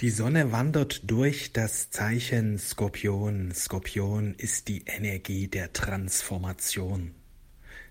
[0.00, 3.52] Die Sonne wandert durch das Zeichen Skorpion.
[3.52, 7.14] Skorpion ist die Energie der Transformation.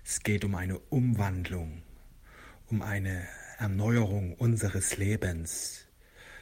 [0.04, 1.82] Es geht um eine Umwandlung,
[2.66, 3.28] um eine
[3.58, 5.86] Erneuerung unseres Lebens.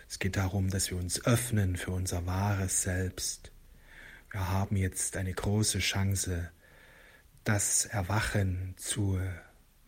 [0.08, 3.52] Es geht darum, dass wir uns öffnen für unser wahres Selbst.
[4.30, 6.50] Wir haben jetzt eine große Chance,
[7.44, 9.20] das Erwachen zu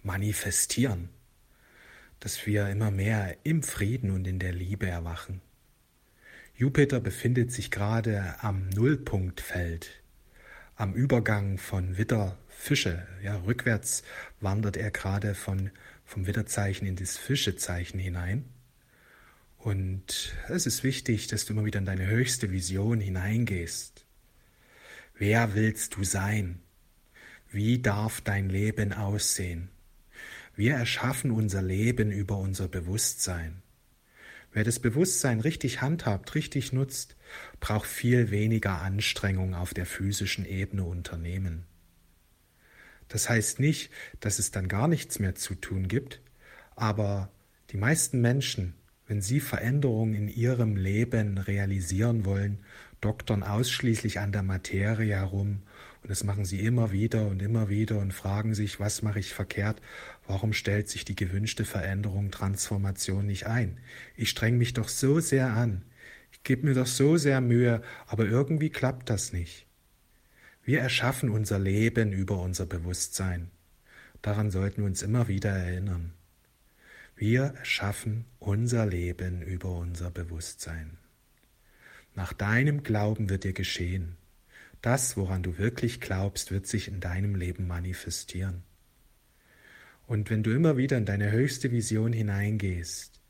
[0.02, 1.08] manifestieren,
[2.18, 5.40] dass wir immer mehr im Frieden und in der Liebe erwachen.
[6.60, 10.02] Jupiter befindet sich gerade am Nullpunktfeld,
[10.76, 13.06] am Übergang von Widder Fische.
[13.22, 14.02] Ja, rückwärts
[14.40, 15.70] wandert er gerade von,
[16.04, 18.44] vom Widderzeichen in das Fischezeichen hinein.
[19.56, 24.04] Und es ist wichtig, dass du immer wieder in deine höchste Vision hineingehst.
[25.16, 26.60] Wer willst du sein?
[27.50, 29.70] Wie darf dein Leben aussehen?
[30.54, 33.62] Wir erschaffen unser Leben über unser Bewusstsein.
[34.52, 37.16] Wer das Bewusstsein richtig handhabt, richtig nutzt,
[37.60, 41.66] braucht viel weniger Anstrengung auf der physischen Ebene unternehmen.
[43.08, 46.20] Das heißt nicht, dass es dann gar nichts mehr zu tun gibt,
[46.74, 47.30] aber
[47.70, 48.74] die meisten Menschen,
[49.06, 52.58] wenn sie Veränderungen in ihrem Leben realisieren wollen,
[53.00, 55.62] doktern ausschließlich an der Materie herum
[56.02, 59.34] und das machen sie immer wieder und immer wieder und fragen sich, was mache ich
[59.34, 59.82] verkehrt?
[60.26, 63.78] Warum stellt sich die gewünschte Veränderung, Transformation nicht ein?
[64.16, 65.82] Ich streng mich doch so sehr an.
[66.32, 69.66] Ich gebe mir doch so sehr Mühe, aber irgendwie klappt das nicht.
[70.64, 73.50] Wir erschaffen unser Leben über unser Bewusstsein.
[74.22, 76.12] Daran sollten wir uns immer wieder erinnern.
[77.16, 80.96] Wir erschaffen unser Leben über unser Bewusstsein.
[82.14, 84.16] Nach deinem Glauben wird dir geschehen.
[84.82, 88.62] Das, woran du wirklich glaubst, wird sich in deinem Leben manifestieren.
[90.06, 93.20] Und wenn du immer wieder in deine höchste Vision hineingehst,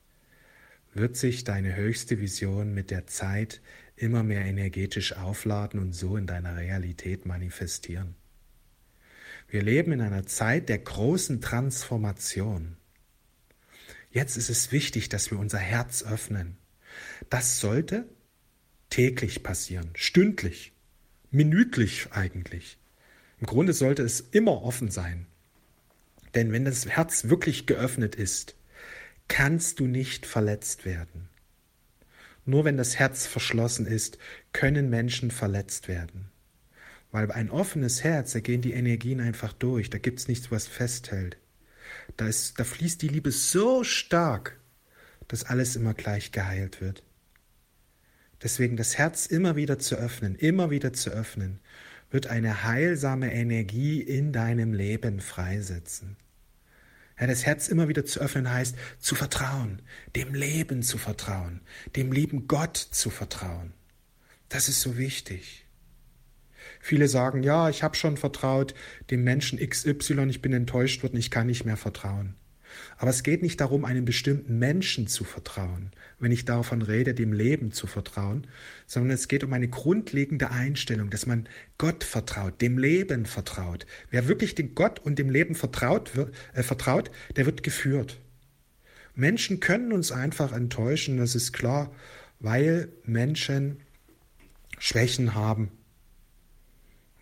[0.94, 3.60] wird sich deine höchste Vision mit der Zeit
[3.96, 8.14] immer mehr energetisch aufladen und so in deiner Realität manifestieren.
[9.48, 12.76] Wir leben in einer Zeit der großen Transformation.
[14.10, 16.56] Jetzt ist es wichtig, dass wir unser Herz öffnen.
[17.28, 18.08] Das sollte
[18.88, 20.72] täglich passieren, stündlich
[21.30, 22.78] minütlich eigentlich.
[23.40, 25.26] Im Grunde sollte es immer offen sein.
[26.34, 28.56] Denn wenn das Herz wirklich geöffnet ist,
[29.28, 31.28] kannst du nicht verletzt werden.
[32.44, 34.18] Nur wenn das Herz verschlossen ist,
[34.52, 36.30] können Menschen verletzt werden.
[37.12, 40.66] Weil ein offenes Herz, da gehen die Energien einfach durch, da gibt es nichts, was
[40.66, 41.36] festhält.
[42.16, 44.58] Da, ist, da fließt die Liebe so stark,
[45.28, 47.02] dass alles immer gleich geheilt wird.
[48.42, 51.60] Deswegen das Herz immer wieder zu öffnen, immer wieder zu öffnen,
[52.10, 56.16] wird eine heilsame Energie in deinem Leben freisetzen.
[57.20, 59.82] Ja, das Herz immer wieder zu öffnen heißt, zu vertrauen,
[60.16, 61.60] dem Leben zu vertrauen,
[61.94, 63.74] dem lieben Gott zu vertrauen.
[64.48, 65.66] Das ist so wichtig.
[66.80, 68.74] Viele sagen, ja, ich habe schon vertraut
[69.10, 72.36] dem Menschen XY, ich bin enttäuscht worden, ich kann nicht mehr vertrauen.
[72.98, 77.32] Aber es geht nicht darum, einem bestimmten Menschen zu vertrauen, wenn ich davon rede, dem
[77.32, 78.46] Leben zu vertrauen,
[78.86, 81.48] sondern es geht um eine grundlegende Einstellung, dass man
[81.78, 83.86] Gott vertraut, dem Leben vertraut.
[84.10, 86.12] Wer wirklich dem Gott und dem Leben vertraut,
[86.54, 88.20] äh, vertraut, der wird geführt.
[89.14, 91.92] Menschen können uns einfach enttäuschen, das ist klar,
[92.38, 93.80] weil Menschen
[94.78, 95.70] Schwächen haben.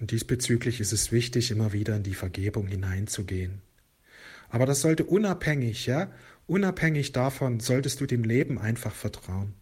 [0.01, 3.63] Und diesbezüglich ist es wichtig, immer wieder in die Vergebung hineinzugehen.
[4.49, 6.11] Aber das sollte unabhängig, ja,
[6.47, 9.55] unabhängig davon solltest du dem Leben einfach vertrauen.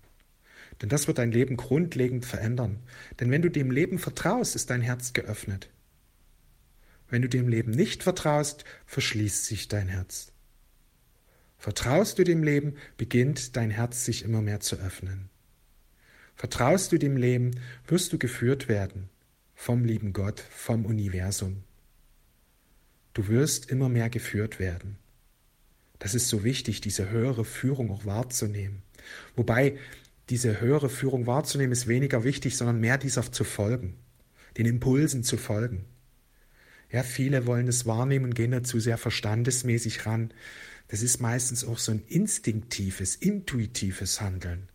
[0.80, 2.80] Denn das wird dein Leben grundlegend verändern.
[3.18, 5.70] Denn wenn du dem Leben vertraust, ist dein Herz geöffnet.
[7.08, 10.32] Wenn du dem Leben nicht vertraust, verschließt sich dein Herz.
[11.58, 15.30] Vertraust du dem Leben, beginnt dein Herz sich immer mehr zu öffnen.
[16.34, 17.52] Vertraust du dem Leben,
[17.86, 19.08] wirst du geführt werden
[19.56, 21.64] vom lieben Gott, vom Universum.
[23.16, 24.98] Du wirst immer mehr geführt werden.
[25.98, 28.82] Das ist so wichtig, diese höhere Führung auch wahrzunehmen.
[29.34, 29.78] Wobei
[30.28, 33.96] diese höhere Führung wahrzunehmen ist weniger wichtig, sondern mehr dieser zu folgen,
[34.58, 35.86] den Impulsen zu folgen.
[36.92, 40.34] Ja, viele wollen es wahrnehmen und gehen dazu sehr verstandesmäßig ran.
[40.88, 44.68] Das ist meistens auch so ein instinktives, intuitives Handeln.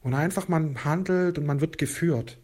[0.00, 2.38] Und einfach man handelt und man wird geführt.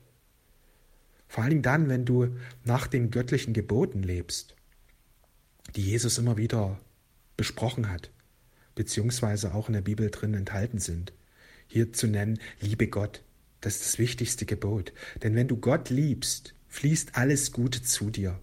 [1.26, 4.54] Vor allen Dingen dann, wenn du nach den göttlichen Geboten lebst
[5.76, 6.78] die Jesus immer wieder
[7.36, 8.10] besprochen hat,
[8.74, 11.12] beziehungsweise auch in der Bibel drin enthalten sind.
[11.66, 13.22] Hier zu nennen, liebe Gott,
[13.60, 14.92] das ist das wichtigste Gebot.
[15.22, 18.40] Denn wenn du Gott liebst, fließt alles Gute zu dir.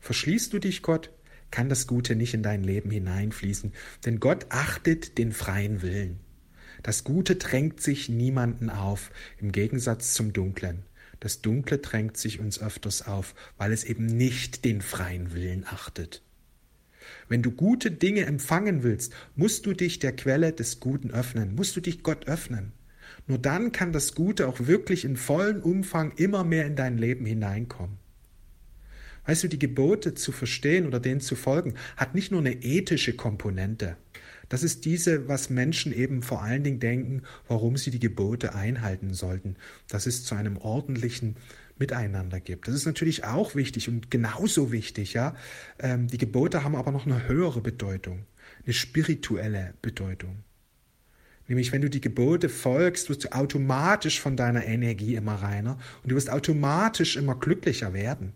[0.00, 1.10] Verschließt du dich Gott,
[1.50, 3.72] kann das Gute nicht in dein Leben hineinfließen,
[4.04, 6.20] denn Gott achtet den freien Willen.
[6.82, 10.84] Das Gute drängt sich niemanden auf, im Gegensatz zum Dunklen.
[11.20, 16.22] Das Dunkle drängt sich uns öfters auf, weil es eben nicht den freien Willen achtet.
[17.28, 21.76] Wenn du gute Dinge empfangen willst, musst du dich der Quelle des Guten öffnen, musst
[21.76, 22.72] du dich Gott öffnen.
[23.26, 27.26] Nur dann kann das Gute auch wirklich in vollem Umfang immer mehr in dein Leben
[27.26, 27.98] hineinkommen.
[29.26, 33.14] Weißt du, die Gebote zu verstehen oder denen zu folgen, hat nicht nur eine ethische
[33.14, 33.98] Komponente.
[34.48, 39.12] Das ist diese, was Menschen eben vor allen Dingen denken, warum sie die Gebote einhalten
[39.12, 39.56] sollten,
[39.88, 41.36] dass es zu einem ordentlichen
[41.78, 42.68] Miteinander gibt.
[42.68, 45.34] Das ist natürlich auch wichtig und genauso wichtig, ja.
[45.78, 48.26] Ähm, die Gebote haben aber noch eine höhere Bedeutung,
[48.64, 50.44] eine spirituelle Bedeutung.
[51.48, 56.12] Nämlich, wenn du die Gebote folgst, wirst du automatisch von deiner Energie immer reiner und
[56.12, 58.34] du wirst automatisch immer glücklicher werden.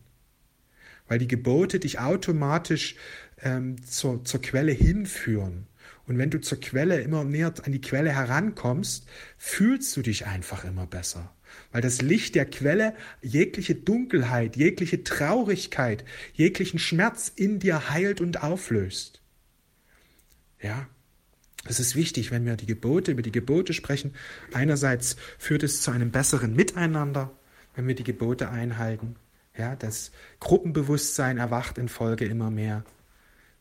[1.09, 2.97] Weil die Gebote dich automatisch
[3.43, 5.67] ähm, zur, zur Quelle hinführen.
[6.07, 9.07] Und wenn du zur Quelle immer näher an die Quelle herankommst,
[9.37, 11.35] fühlst du dich einfach immer besser.
[11.71, 16.05] Weil das Licht der Quelle jegliche Dunkelheit, jegliche Traurigkeit,
[16.35, 19.23] jeglichen Schmerz in dir heilt und auflöst.
[20.61, 20.87] Ja,
[21.65, 24.15] es ist wichtig, wenn wir die Gebote, über die Gebote sprechen.
[24.53, 27.31] Einerseits führt es zu einem besseren Miteinander,
[27.75, 29.17] wenn wir die Gebote einhalten.
[29.57, 30.11] Ja, das
[30.41, 32.85] Gruppenbewusstsein erwacht in Folge immer mehr.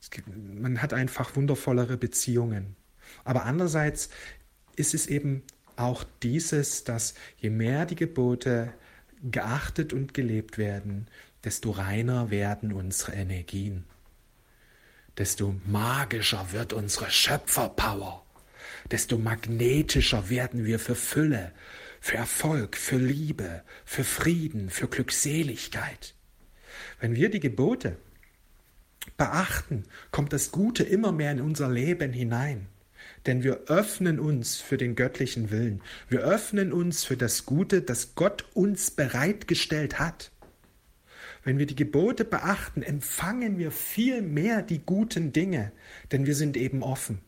[0.10, 0.28] Gibt,
[0.60, 2.76] man hat einfach wundervollere Beziehungen.
[3.24, 4.10] Aber andererseits
[4.76, 5.44] ist es eben
[5.76, 8.74] auch dieses, dass je mehr die Gebote
[9.24, 11.08] geachtet und gelebt werden,
[11.44, 13.86] desto reiner werden unsere Energien,
[15.18, 18.26] desto magischer wird unsere Schöpferpower,
[18.90, 21.52] desto magnetischer werden wir für Fülle,
[22.00, 26.16] für Erfolg, für Liebe, für Frieden, für Glückseligkeit.
[27.00, 27.98] Wenn wir die Gebote
[29.18, 32.68] beachten, kommt das Gute immer mehr in unser Leben hinein.
[33.26, 35.82] Denn wir öffnen uns für den göttlichen Willen.
[36.10, 40.32] Wir öffnen uns für das Gute, das Gott uns bereitgestellt hat.
[41.44, 45.72] Wenn wir die Gebote beachten, empfangen wir viel mehr die guten Dinge,
[46.12, 47.20] denn wir sind eben offen.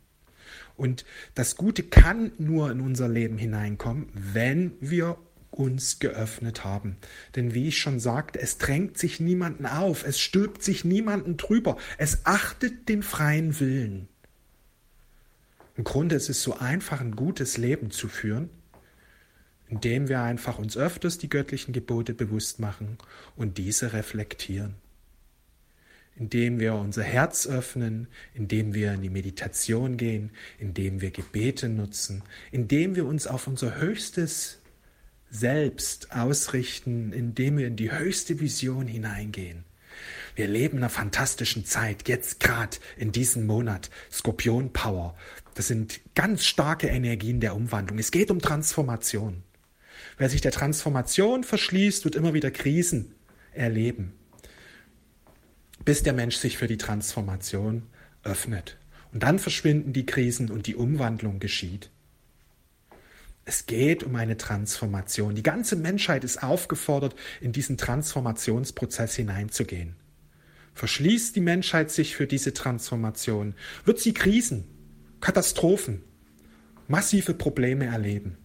[0.76, 1.06] Und
[1.36, 5.18] das Gute kann nur in unser Leben hineinkommen, wenn wir
[5.52, 6.98] uns geöffnet haben.
[7.36, 11.78] Denn wie ich schon sagte, es drängt sich niemanden auf, es stülpt sich niemanden drüber,
[11.98, 14.08] es achtet den freien Willen.
[15.76, 18.50] Im Grunde ist es so einfach, ein gutes Leben zu führen,
[19.68, 22.98] indem wir einfach uns öfters die göttlichen Gebote bewusst machen
[23.36, 24.76] und diese reflektieren.
[26.16, 30.30] Indem wir unser Herz öffnen, indem wir in die Meditation gehen,
[30.60, 32.22] indem wir Gebete nutzen,
[32.52, 34.60] indem wir uns auf unser höchstes
[35.32, 39.64] selbst ausrichten, indem wir in die höchste Vision hineingehen.
[40.36, 43.90] Wir leben in einer fantastischen Zeit, jetzt gerade in diesem Monat.
[44.12, 45.16] Skorpion Power.
[45.54, 48.00] Das sind ganz starke Energien der Umwandlung.
[48.00, 49.44] Es geht um Transformation.
[50.18, 53.14] Wer sich der Transformation verschließt, wird immer wieder Krisen
[53.52, 54.14] erleben,
[55.86, 57.84] bis der Mensch sich für die Transformation
[58.24, 58.78] öffnet.
[59.12, 61.92] Und dann verschwinden die Krisen und die Umwandlung geschieht.
[63.46, 65.36] Es geht um eine Transformation.
[65.36, 69.96] Die ganze Menschheit ist aufgefordert, in diesen Transformationsprozess hineinzugehen.
[70.74, 73.56] Verschließt die Menschheit sich für diese Transformation,
[73.86, 74.66] wird sie Krisen,
[75.22, 76.04] Katastrophen,
[76.88, 78.38] massive Probleme erleben,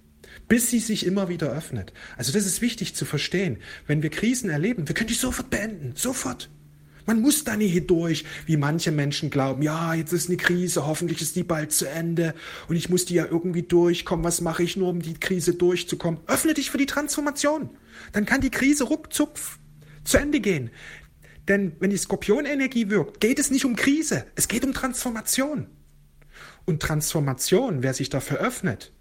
[0.47, 1.93] bis sie sich immer wieder öffnet.
[2.17, 3.59] Also das ist wichtig zu verstehen.
[3.87, 6.51] Wenn wir Krisen erleben, wir können die sofort beenden, sofort.
[7.09, 11.23] Man muss da nicht durch, wie manche Menschen glauben, ja, jetzt ist eine Krise, hoffentlich
[11.23, 12.35] ist die bald zu Ende
[12.69, 14.27] und ich muss die ja irgendwie durchkommen.
[14.27, 16.21] Was mache ich nur, um die Krise durchzukommen?
[16.27, 17.71] Öffne dich für die Transformation.
[18.13, 19.31] Dann kann die Krise ruckzuck
[20.05, 20.71] zu Ende gehen.
[21.49, 25.67] Denn wenn die Skorpionenergie wirkt, geht es nicht um Krise, es geht um Transformation.
[26.67, 28.93] Und Transformation, wer sich dafür öffnet,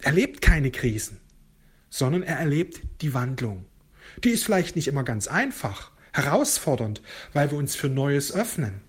[0.00, 1.20] erlebt keine Krisen,
[1.90, 3.66] sondern er erlebt die Wandlung.
[4.24, 7.02] Die ist vielleicht nicht immer ganz einfach, herausfordernd,
[7.34, 8.80] weil wir uns für Neues öffnen.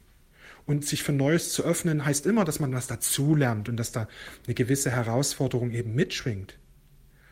[0.65, 4.07] Und sich für Neues zu öffnen heißt immer, dass man was dazulernt und dass da
[4.45, 6.57] eine gewisse Herausforderung eben mitschwingt.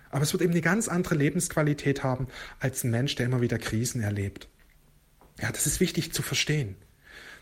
[0.10, 2.28] Aber es wird eben eine ganz andere Lebensqualität haben
[2.60, 4.51] als ein Mensch, der immer wieder Krisen erlebt.
[5.42, 6.76] Ja, das ist wichtig zu verstehen.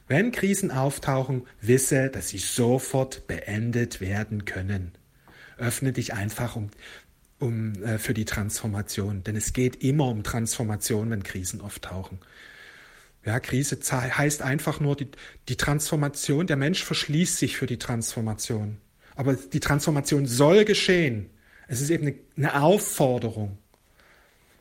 [0.08, 4.94] Wenn Krisen auftauchen, wisse, dass sie sofort beendet werden können.
[5.58, 6.72] Öffne dich einfach um,
[7.39, 12.20] um, äh, für die Transformation, denn es geht immer um Transformation, wenn Krisen auftauchen.
[13.25, 15.10] Ja, Krise heißt einfach nur die,
[15.50, 16.48] die Transformation.
[16.48, 18.77] Der Mensch verschließt sich für die Transformation.
[19.15, 21.29] Aber die Transformation soll geschehen.
[21.68, 23.58] Es ist eben eine, eine Aufforderung.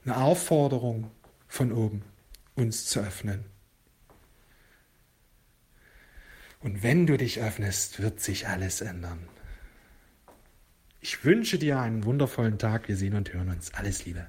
[0.04, 1.10] Eine Aufforderung
[1.46, 2.02] von oben,
[2.60, 3.44] uns zu öffnen.
[6.60, 9.28] Und wenn du dich öffnest, wird sich alles ändern.
[11.00, 12.88] Ich wünsche dir einen wundervollen Tag.
[12.88, 13.72] Wir sehen und hören uns.
[13.74, 14.26] Alles Liebe.